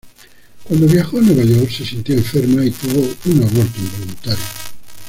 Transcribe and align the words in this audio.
Cuando 0.63 0.87
viajó 0.87 1.19
a 1.19 1.21
Nueva 1.21 1.43
York 1.43 1.69
se 1.69 1.85
sintió 1.85 2.15
enferma 2.15 2.65
y 2.65 2.71
tuvo 2.71 3.01
un 3.31 3.43
aborto 3.43 3.79
involuntario. 3.79 4.43